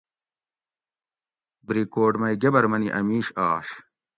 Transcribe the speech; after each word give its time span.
بریکوٹ 1.65 2.13
مئ 2.21 2.35
گبر 2.41 2.65
منی 2.71 2.89
اۤ 2.97 3.03
میش 3.07 3.27
آش 3.47 3.67